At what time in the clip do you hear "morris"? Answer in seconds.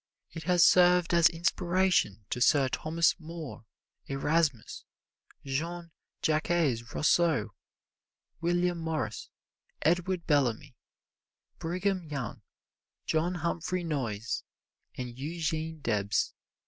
8.79-9.29